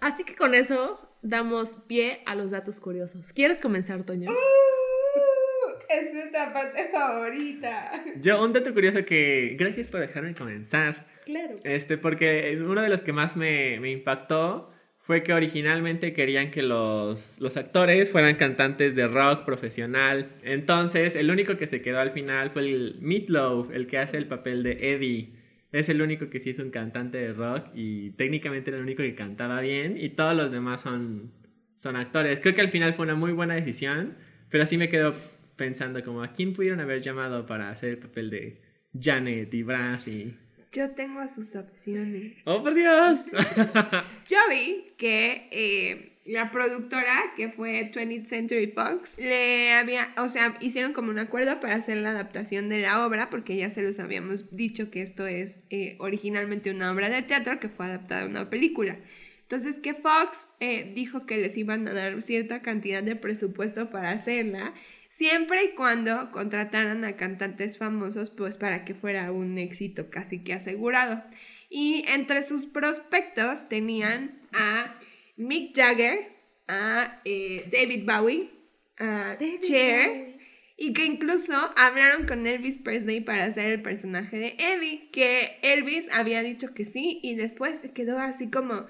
[0.00, 3.32] Así que con eso damos pie a los datos curiosos.
[3.32, 4.30] ¿Quieres comenzar, Toño?
[4.30, 8.04] Uh, es nuestra parte favorita.
[8.20, 9.56] Yo, un dato curioso que.
[9.58, 11.06] Gracias por dejarme comenzar.
[11.30, 11.54] Claro.
[11.64, 17.40] Este, porque uno de los que más me, impactó fue que originalmente querían que los,
[17.40, 20.30] los, actores fueran cantantes de rock profesional.
[20.42, 24.26] Entonces, el único que se quedó al final fue el Meatloaf, el que hace el
[24.26, 25.32] papel de Eddie.
[25.72, 29.02] Es el único que sí es un cantante de rock y técnicamente era el único
[29.02, 31.32] que cantaba bien y todos los demás son,
[31.76, 32.40] son actores.
[32.40, 34.16] Creo que al final fue una muy buena decisión,
[34.48, 35.14] pero así me quedo
[35.54, 38.60] pensando como a quién pudieron haber llamado para hacer el papel de
[39.00, 40.36] Janet y Brass y...
[40.72, 42.34] Yo tengo sus opciones.
[42.44, 43.26] ¡Oh, por Dios!
[44.28, 50.56] Yo vi que eh, la productora, que fue 20th Century Fox, le había, o sea,
[50.60, 53.98] hicieron como un acuerdo para hacer la adaptación de la obra, porque ya se los
[53.98, 58.26] habíamos dicho que esto es eh, originalmente una obra de teatro que fue adaptada a
[58.26, 58.96] una película.
[59.42, 64.12] Entonces que Fox eh, dijo que les iban a dar cierta cantidad de presupuesto para
[64.12, 64.72] hacerla
[65.10, 70.54] siempre y cuando contrataran a cantantes famosos, pues para que fuera un éxito casi que
[70.54, 71.22] asegurado.
[71.68, 74.98] Y entre sus prospectos tenían a
[75.36, 76.32] Mick Jagger,
[76.68, 78.50] a eh, David Bowie,
[78.98, 80.38] a Cher,
[80.76, 86.08] y que incluso hablaron con Elvis Presley para hacer el personaje de Eddie, que Elvis
[86.12, 88.86] había dicho que sí y después se quedó así como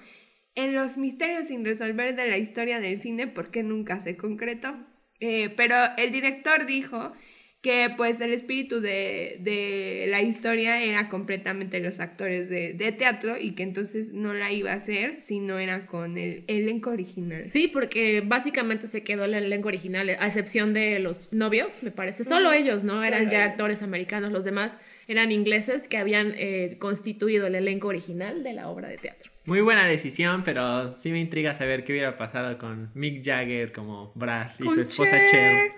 [0.55, 4.77] en los misterios sin resolver de la historia del cine porque nunca se concretó.
[5.21, 7.13] Eh, pero el director dijo
[7.61, 13.63] que pues el espíritu de, la historia era completamente los actores de, teatro y que
[13.63, 17.49] entonces no la iba a hacer si no era con el elenco original.
[17.49, 22.25] Sí, porque básicamente se quedó el elenco original, a excepción de los novios, me parece.
[22.25, 23.05] Solo ellos, ¿no?
[23.05, 28.43] Eran ya actores americanos, los demás eran ingleses que habían eh, constituido el elenco original
[28.43, 29.31] de la obra de teatro.
[29.45, 34.13] Muy buena decisión, pero sí me intriga saber qué hubiera pasado con Mick Jagger como
[34.15, 35.73] Brad y su esposa Cher.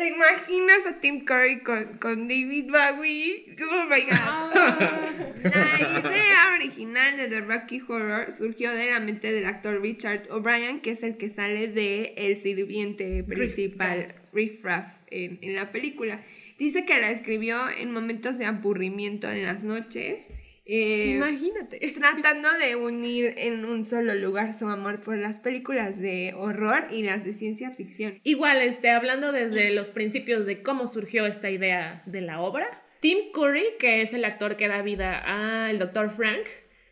[0.00, 3.54] ¿Te imaginas a Tim Curry con, con David Bowie?
[3.70, 5.44] Oh my god.
[5.44, 10.80] La idea original de The Rocky Horror surgió de la mente del actor Richard O'Brien,
[10.80, 16.22] que es el que sale de el sirviente principal, Riff Raff, en, en la película.
[16.58, 20.30] Dice que la escribió en momentos de aburrimiento en las noches.
[20.72, 21.80] Eh, Imagínate.
[21.98, 27.02] Tratando de unir en un solo lugar su amor por las películas de horror y
[27.02, 28.20] las de ciencia ficción.
[28.22, 32.68] Igual, este, hablando desde los principios de cómo surgió esta idea de la obra,
[33.00, 36.08] Tim Curry, que es el actor que da vida al Dr.
[36.10, 36.46] Frank,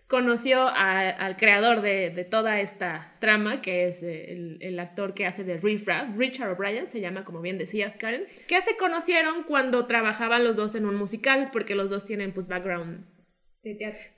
[0.08, 5.86] conoció al creador de, toda esta trama, que es el, actor que hace de Riff
[6.16, 10.74] Richard O'Brien, se llama como bien decías, Karen, que se conocieron cuando trabajaban los dos
[10.74, 13.04] en un musical, porque los dos tienen pues background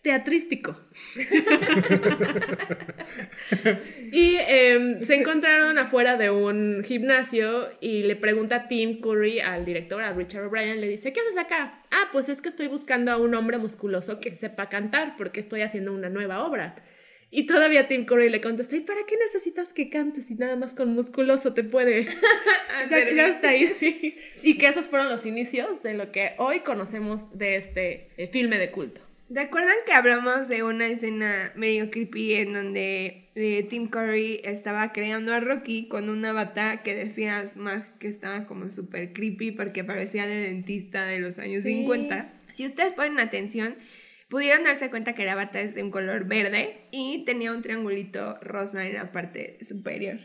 [0.02, 0.76] teatrístico.
[4.12, 9.64] y em, se encontraron afuera de un gimnasio y le pregunta a Tim Curry, al
[9.64, 11.82] director, a Richard O'Brien, le dice, ¿qué haces acá?
[11.90, 15.62] Ah, pues es que estoy buscando a un hombre musculoso que sepa cantar porque estoy
[15.62, 16.76] haciendo una nueva obra.
[17.32, 20.74] Y todavía Tim Curry le contesta, ¿y para qué necesitas que cantes si nada más
[20.74, 22.04] con musculoso te puede?
[22.90, 24.16] ya, ya, está ahí, sí.
[24.42, 28.58] Y que esos fueron los inicios de lo que hoy conocemos de este eh, filme
[28.58, 29.09] de culto.
[29.32, 34.92] ¿Te acuerdan que hablamos de una escena medio creepy en donde eh, Tim Curry estaba
[34.92, 39.84] creando a Rocky con una bata que decías más que estaba como súper creepy porque
[39.84, 42.32] parecía de dentista de los años 50?
[42.52, 43.76] Si ustedes ponen atención,
[44.28, 48.34] pudieron darse cuenta que la bata es de un color verde y tenía un triangulito
[48.42, 50.18] rosa en la parte superior.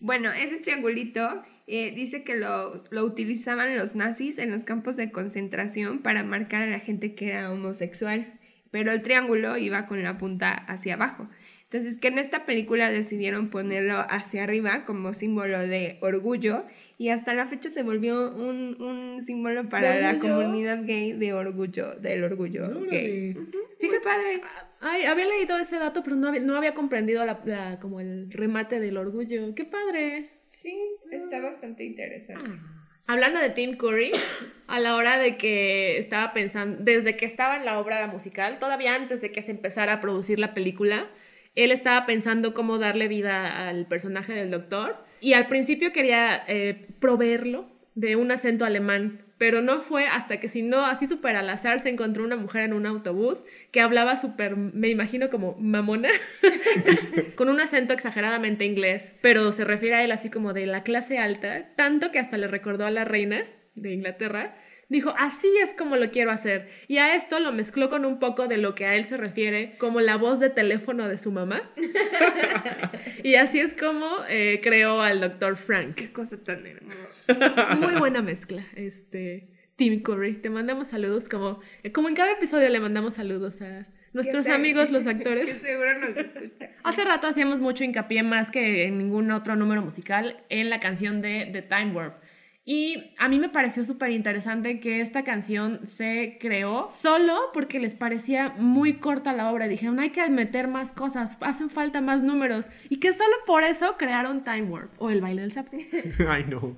[0.00, 5.12] Bueno, ese triangulito eh, dice que lo, lo, utilizaban los nazis en los campos de
[5.12, 8.32] concentración para marcar a la gente que era homosexual
[8.70, 11.28] pero el triángulo iba con la punta hacia abajo.
[11.64, 16.64] Entonces, que en esta película decidieron ponerlo hacia arriba como símbolo de orgullo
[16.96, 22.22] y hasta la fecha se volvió un, símbolo para la comunidad gay de orgullo, del
[22.22, 23.36] orgullo gay.
[23.80, 24.40] Fíjate, padre.
[24.80, 28.78] Ay, había leído ese dato, pero no había, no había comprendido la, como el remate
[28.78, 29.54] del orgullo.
[29.54, 30.30] ¡Qué padre!
[30.48, 30.76] Sí,
[31.10, 32.50] está bastante interesante.
[32.54, 32.75] Ah.
[33.08, 34.12] Hablando de Tim Curry,
[34.66, 38.94] a la hora de que estaba pensando, desde que estaba en la obra musical, todavía
[38.94, 41.06] antes de que se empezara a producir la película,
[41.54, 44.96] él estaba pensando cómo darle vida al personaje del doctor.
[45.20, 50.48] Y al principio quería eh, proveerlo de un acento alemán pero no fue hasta que
[50.48, 54.16] si no, así súper al azar, se encontró una mujer en un autobús que hablaba
[54.16, 56.08] súper, me imagino como mamona,
[57.34, 61.18] con un acento exageradamente inglés, pero se refiere a él así como de la clase
[61.18, 63.44] alta, tanto que hasta le recordó a la reina
[63.74, 64.56] de Inglaterra.
[64.88, 66.68] Dijo, así es como lo quiero hacer.
[66.86, 69.76] Y a esto lo mezcló con un poco de lo que a él se refiere
[69.78, 71.62] como la voz de teléfono de su mamá.
[73.24, 75.96] y así es como eh, creó al doctor Frank.
[75.96, 77.76] Qué cosa tan hermosa.
[77.76, 78.64] Muy buena mezcla.
[78.76, 81.60] Este, Tim Curry, te mandamos saludos como,
[81.92, 85.52] como en cada episodio le mandamos saludos a nuestros amigos los actores.
[85.52, 86.70] Que seguro nos escucha.
[86.84, 91.20] Hace rato hacíamos mucho hincapié más que en ningún otro número musical en la canción
[91.20, 92.22] de The Time Warp.
[92.68, 97.94] Y a mí me pareció súper interesante que esta canción se creó solo porque les
[97.94, 99.68] parecía muy corta la obra.
[99.68, 102.66] Dijeron, hay que meter más cosas, hacen falta más números.
[102.88, 105.76] Y que solo por eso crearon Time Warp o el baile del sapo.
[106.28, 106.76] Ay, no.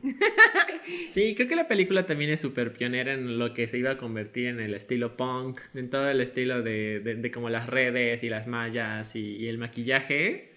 [1.09, 3.97] sí, creo que la película también es súper pionera en lo que se iba a
[3.97, 8.29] convertir en el estilo punk, en todo el estilo de, de, como las redes y
[8.29, 10.53] las mallas y, y el maquillaje.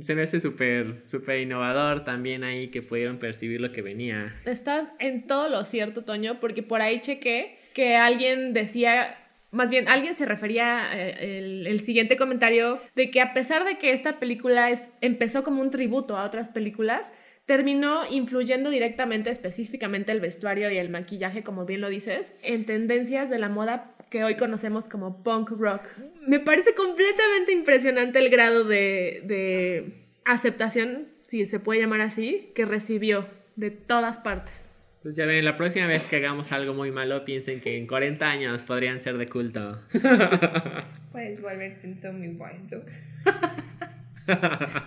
[0.00, 4.40] Se me hace súper, súper innovador también ahí que pudieron percibir lo que venía.
[4.46, 9.16] Está en todo lo cierto, Toño, porque por ahí chequé que alguien decía,
[9.50, 13.92] más bien alguien se refería eh, el, siguiente comentario de que a pesar de que
[13.92, 17.12] esta película es, empezó como un tributo a otras películas,
[17.46, 23.28] terminó influyendo directamente, específicamente el vestuario y el maquillaje, como bien lo dices, en tendencias
[23.28, 25.82] de la moda que hoy conocemos como punk rock.
[26.26, 32.64] Me parece completamente impresionante el grado de, de aceptación, si se puede llamar así, que
[32.64, 33.26] recibió
[33.60, 34.72] de todas partes.
[34.96, 38.26] Entonces ya ven, la próxima vez que hagamos algo muy malo, piensen que en 40
[38.26, 39.80] años podrían ser de culto.
[41.12, 42.82] Puedes volverte en Tommy Wiseau.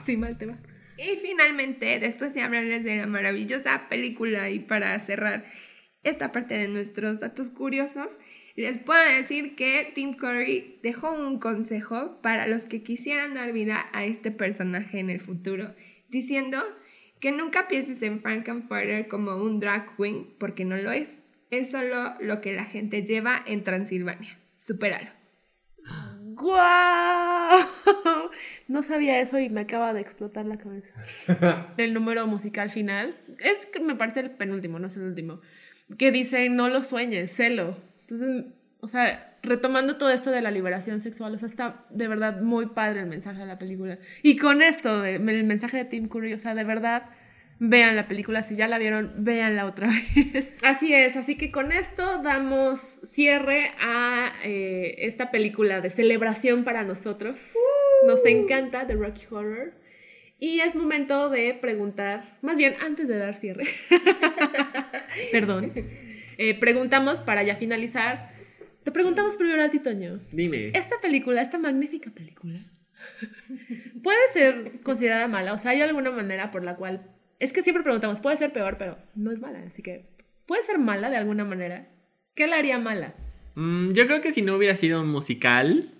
[0.06, 0.58] sí, mal te va.
[0.98, 5.46] Y finalmente, después de hablarles de la maravillosa película y para cerrar,
[6.04, 8.20] esta parte de nuestros datos curiosos,
[8.56, 13.90] les puedo decir que Tim Curry dejó un consejo para los que quisieran dar vida
[13.94, 15.74] a este personaje en el futuro,
[16.10, 16.62] diciendo
[17.24, 21.22] que nunca pienses en Frankenfurter como un drag queen, porque no lo es.
[21.52, 24.38] Es solo lo que la gente lleva en Transilvania.
[24.58, 25.10] Supéralo.
[26.20, 27.66] ¡Guau!
[28.68, 30.96] No sabía eso y me acaba de explotar la cabeza.
[31.78, 33.16] el número musical final.
[33.40, 35.40] Es que me parece el penúltimo, no es el último.
[35.98, 37.78] Que dice, no lo sueñes, celo.
[38.02, 38.48] Entonces,
[38.82, 42.68] o sea, retomando todo esto de la liberación sexual, o sea, está de verdad muy
[42.68, 44.00] padre el mensaje de la película.
[44.24, 47.10] Y con esto, de, el mensaje de Tim Curry, o sea, de verdad,
[47.60, 48.42] vean la película.
[48.44, 50.56] Si ya la vieron, véanla otra vez.
[50.64, 56.84] Así es, así que con esto damos cierre a eh, esta película de celebración para
[56.84, 57.54] nosotros.
[58.08, 59.74] Nos encanta The Rocky Horror.
[60.40, 63.64] Y es momento de preguntar, más bien antes de dar cierre,
[65.32, 65.72] perdón,
[66.38, 68.33] eh, preguntamos para ya finalizar.
[68.84, 70.20] Te preguntamos primero a ti, Toño.
[70.32, 70.72] Dime.
[70.74, 72.60] Esta película, esta magnífica película,
[74.04, 75.54] puede ser considerada mala.
[75.54, 77.10] O sea, ¿hay alguna manera por la cual
[77.44, 79.60] es que siempre preguntamos, puede ser peor, pero no es mala.
[79.68, 80.06] Así que,
[80.46, 81.90] ¿puede ser mala de alguna manera?
[82.36, 83.16] ¿Qué la haría mala?
[83.56, 85.92] Mm, yo creo que si no hubiera sido un musical,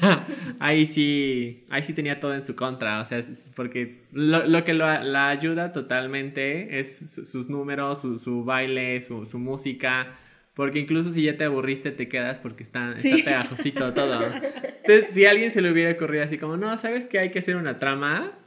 [0.60, 3.00] ahí sí, ahí sí tenía todo en su contra.
[3.00, 3.20] O sea,
[3.56, 10.16] porque lo, que la ayuda totalmente es sus números, su, baile, su, música.
[10.54, 14.20] Porque incluso si ya te aburriste, te quedas porque está, está pegajosito todo.
[14.84, 17.38] Entonces, si a alguien se le hubiera ocurrido así como, no, ¿sabes que hay que
[17.38, 18.38] hacer una trama?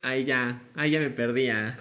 [0.00, 1.80] Ahí ya, ahí ya me perdías.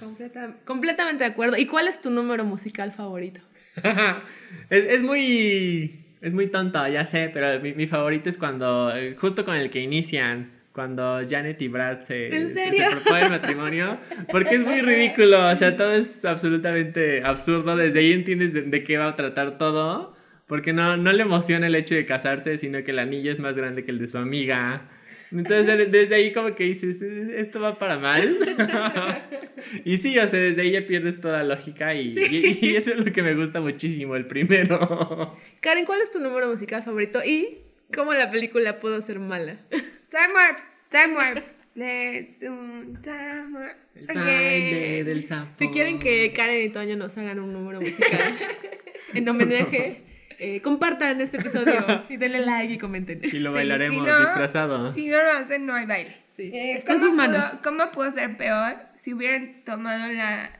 [0.65, 1.57] completamente de acuerdo.
[1.57, 3.39] ¿Y cuál es tu número musical favorito?
[4.69, 6.17] es, muy.
[6.21, 8.95] Es muy tonto, ya sé, pero mi, favorito es cuando.
[8.95, 10.54] Eh, justo con el que inician.
[10.75, 13.97] Cuando Janet y Brad se, se, proponen matrimonio.
[14.29, 15.47] Porque es muy ridículo.
[15.47, 17.77] O sea, todo es absolutamente absurdo.
[17.77, 20.13] Desde ahí entiendes de, de qué va a tratar todo.
[20.47, 23.55] Porque no, no le emociona el hecho de casarse, sino que el anillo es más
[23.55, 24.89] grande que el de su amiga.
[25.31, 28.21] Entonces, desde ahí como que dices, esto va para mal.
[29.85, 32.15] y sí, o sea, desde ahí ya pierdes toda lógica y,
[32.61, 35.37] y, eso es lo que me gusta muchísimo, el primero.
[35.61, 37.59] Karen, ¿cuál es tu número musical favorito y
[37.93, 39.55] cómo la película pudo ser mala?
[40.09, 41.55] Time Warp, Time Warp.
[41.75, 42.47] Let's do
[43.01, 43.77] time warp.
[43.95, 45.51] El del sapo.
[45.59, 48.21] Si quieren que Karen y Toño nos hagan un número musical
[49.13, 50.05] en homenaje
[50.39, 53.21] eh, compartan este episodio y denle like y comenten.
[53.23, 54.91] Y lo bailaremos disfrazado.
[54.91, 56.15] Si no lo hacen, no hay baile.
[56.37, 57.45] Eh, Está en sus manos.
[57.63, 60.59] ¿Cómo pudo ser peor si hubieran tomado la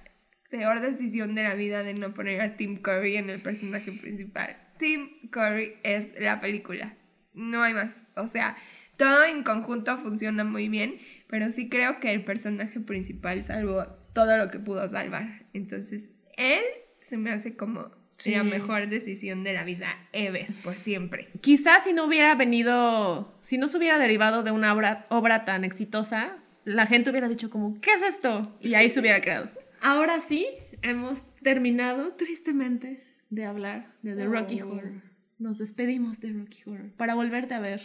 [0.49, 4.57] peor decisión de la vida de no poner a Tim Curry en el personaje principal?
[4.79, 6.93] Tim Curry es la película.
[7.33, 7.93] No hay más.
[8.15, 8.55] O sea,
[8.97, 14.37] todo en conjunto funciona muy bien, pero sí creo que el personaje principal salvó todo
[14.37, 15.45] lo que pudo salvar.
[15.53, 16.61] Entonces, él
[17.01, 17.91] se me hace como
[18.25, 21.27] la mejor decisión de la vida ever, por siempre.
[21.41, 25.63] Quizás si no hubiera venido, si no se hubiera derivado de una obra, obra tan
[25.63, 28.57] exitosa, la gente hubiera dicho como, ¿qué es esto?
[28.61, 29.49] Y ahí se hubiera quedado.
[29.81, 30.47] Ahora sí,
[30.81, 34.69] hemos terminado tristemente de hablar de The Rocky oh.
[34.69, 35.01] Horror.
[35.37, 37.81] Nos despedimos de Rocky Horror para volverte a ver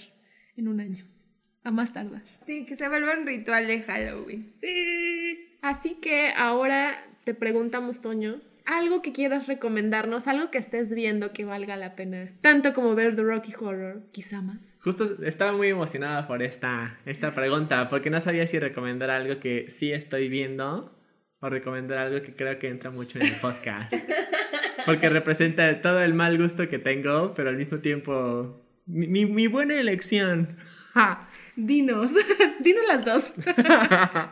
[0.61, 1.05] en un año.
[1.65, 2.23] A más tardar.
[2.47, 4.43] Sí, que se vuelva un ritual de Halloween.
[4.61, 5.57] Sí.
[5.61, 11.45] Así que ahora te preguntamos, Toño, algo que quieras recomendarnos, algo que estés viendo que
[11.45, 14.79] valga la pena, tanto como ver The Rocky Horror, quizá más.
[14.83, 19.69] Justo estaba muy emocionada por esta, esta pregunta, porque no sabía si recomendar algo que
[19.69, 20.97] sí estoy viendo
[21.41, 23.93] o recomendar algo que creo que entra mucho en el podcast.
[24.87, 29.79] Porque representa todo el mal gusto que tengo, pero al mismo tiempo mi, mi, buena
[29.79, 30.57] elección.
[31.57, 32.11] Dinos,
[32.61, 33.33] dinos las dos.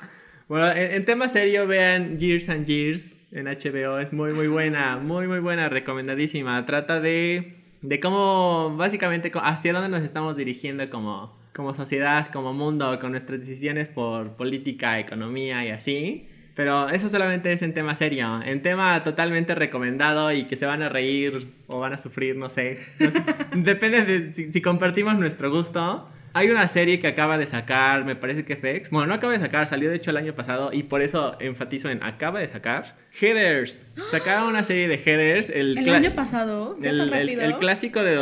[0.48, 3.98] bueno, en, en tema serio, vean Years and Years en HBO.
[3.98, 6.64] Es muy, muy buena, muy, muy buena, recomendadísima.
[6.66, 12.98] Trata de, de cómo, básicamente, hacia dónde nos estamos dirigiendo como, como sociedad, como mundo,
[13.00, 16.28] con nuestras decisiones por política, economía y así.
[16.58, 18.42] Pero eso solamente es en tema serio.
[18.44, 22.50] En tema totalmente recomendado y que se van a reír o van a sufrir, no
[22.50, 22.80] sé.
[23.54, 26.08] Depende de si compartimos nuestro gusto.
[26.32, 28.90] Hay una serie que acaba de sacar, me parece que FX.
[28.90, 31.90] Bueno, no acaba de sacar, salió de hecho el año pasado y por eso enfatizo
[31.90, 32.96] en acaba de sacar.
[33.20, 33.86] Headers.
[34.10, 35.50] Sacaron una serie de Headers.
[35.50, 36.76] El, año pasado.
[36.82, 38.16] el, el, clásico de.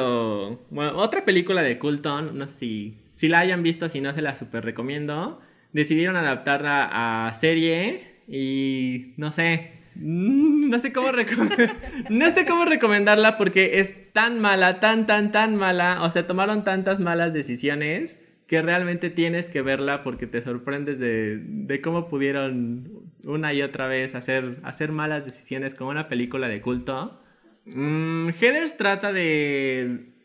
[0.68, 2.36] Bueno, otra película de Coulton.
[2.36, 5.40] No sé si, si la hayan visto, si no se la super recomiendo.
[5.72, 9.72] Decidieron adaptarla a serie y no sé.
[9.94, 11.08] Mm, no sé cómo
[12.10, 16.02] no sé cómo recomendarla porque es tan mala, tan, tan, tan mala.
[16.02, 21.80] O sea, tomaron tantas malas decisiones que realmente tienes que verla porque te sorprendes de,
[21.82, 27.20] cómo pudieron una y otra vez hacer, hacer malas decisiones con una película de culto.
[27.66, 28.28] Mm,
[28.76, 30.15] trata de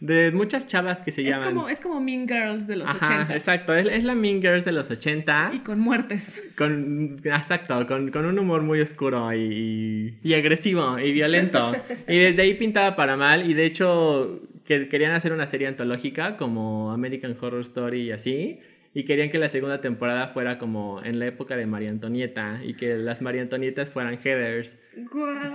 [0.00, 1.54] de muchas chavas que se llaman.
[1.54, 4.90] Como, es como Mean Girls de los Ajá, Exacto, es, la Mean Girls de los
[4.90, 5.52] 80.
[5.54, 6.42] Y con muertes.
[6.56, 11.72] Con, exacto, con, un humor muy oscuro y, y agresivo y violento.
[12.08, 13.48] y desde ahí pintaba para mal.
[13.48, 18.60] Y de hecho, que querían hacer una serie antológica como American Horror Story y así
[18.92, 22.74] y querían que la segunda temporada fuera como en la época de María Antonieta y
[22.74, 24.76] que las María Antonietas fueran headers.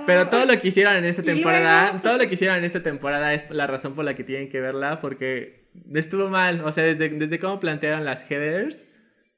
[0.06, 3.34] Pero todo lo que hicieron en esta temporada, todo lo que hicieron en esta temporada
[3.34, 7.10] es la razón por la que tienen que verla porque estuvo mal, o sea, desde,
[7.10, 8.86] desde cómo plantearon las headers.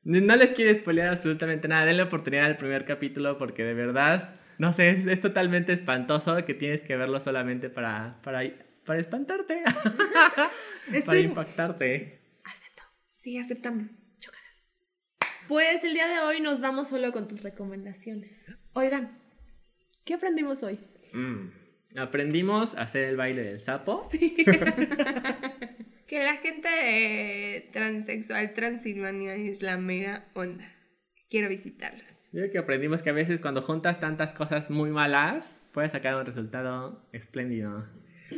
[0.03, 4.73] No les quiero spoilear absolutamente nada, denle oportunidad al primer capítulo porque de verdad, no
[4.73, 8.43] sé, es, totalmente espantoso que tienes que verlo solamente para, para,
[8.85, 9.63] para espantarte,
[11.05, 12.16] para impactarte.
[13.27, 13.89] Sí, aceptamos.
[15.49, 18.31] Pues el día de hoy nos vamos solo con tus recomendaciones.
[18.71, 19.19] Oigan,
[20.05, 20.79] ¿qué aprendimos hoy?
[21.11, 21.49] Mm,
[21.99, 24.07] aprendimos a hacer el baile del sapo.
[24.09, 24.33] Sí.
[26.07, 30.63] que la gente transexual transilvania es la mera onda.
[31.29, 32.07] Quiero visitarlos.
[32.31, 36.15] Yo creo que aprendimos que a veces cuando juntas tantas cosas muy malas, puedes sacar
[36.15, 37.89] un resultado espléndido.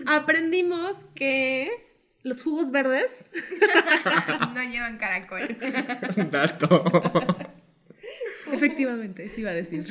[0.07, 1.88] Aprendimos que
[2.23, 3.11] los jugos verdes
[4.53, 5.57] no llevan caracol.
[6.31, 6.83] Dato.
[8.51, 9.85] Efectivamente, sí iba a decir.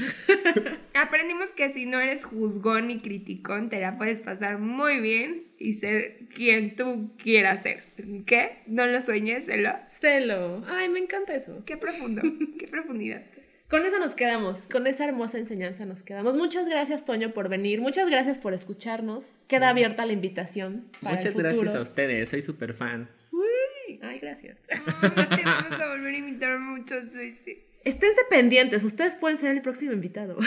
[0.95, 5.75] Aprendimos que si no eres juzgón y criticón, te la puedes pasar muy bien y
[5.75, 7.85] ser quien tú quieras ser.
[8.27, 8.59] ¿Qué?
[8.67, 9.47] ¿No lo sueñes?
[9.47, 9.71] ¿Celo?
[9.89, 10.65] Celo.
[10.69, 11.65] Ay, me encanta eso.
[11.65, 12.23] Qué profundo,
[12.59, 13.23] qué profundidad.
[13.69, 16.37] Con eso nos quedamos, con esa hermosa enseñanza nos quedamos.
[16.39, 17.83] Muchas gracias, Toño, por venir.
[17.83, 19.41] Muchas gracias por escucharnos.
[19.47, 20.87] Queda abierta la invitación.
[21.03, 23.11] Muchas gracias a ustedes, soy súper fan.
[23.31, 24.63] Uy, ay, gracias.
[24.63, 27.68] te vamos a volver a invitar muchas veces.
[27.85, 30.37] Esténse pendientes, ustedes pueden ser el próximo invitado.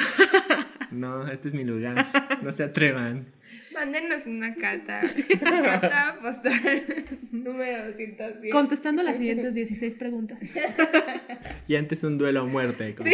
[0.92, 2.06] No, este es mi lugar.
[2.42, 3.28] No se atrevan.
[3.74, 5.02] Mándenos una carta.
[5.42, 6.84] Carta postal
[7.32, 8.52] número 210.
[8.52, 10.38] Contestando las siguientes 16 preguntas.
[11.68, 12.94] Y antes un duelo a muerte.
[13.06, 13.14] Sí.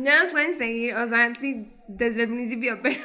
[0.00, 3.00] Ya nos pueden seguir, o sea, sí, desde el principio, pero,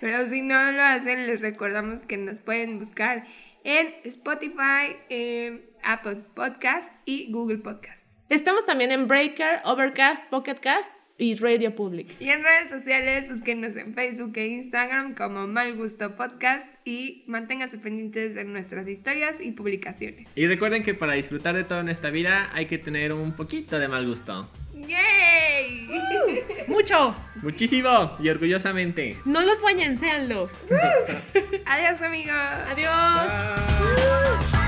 [0.00, 3.24] pero si no lo hacen, les recordamos que nos pueden buscar
[3.62, 4.96] en Spotify,
[5.84, 8.01] Apple Podcast y Google Podcast.
[8.32, 12.18] Estamos también en Breaker, Overcast, Pocketcast y Radio Public.
[12.18, 17.76] Y en redes sociales, búsquenos en Facebook e Instagram como Mal Gusto Podcast y manténganse
[17.76, 20.30] pendientes de nuestras historias y publicaciones.
[20.34, 23.78] Y recuerden que para disfrutar de todo en esta vida hay que tener un poquito
[23.78, 24.50] de mal gusto.
[24.72, 25.88] ¡Yay!
[26.68, 27.14] ¡Mucho!
[27.42, 29.18] Muchísimo y orgullosamente.
[29.26, 30.48] No lo sueñen, séanlo.
[31.66, 32.32] Adiós, amigos.
[32.70, 34.61] Adiós.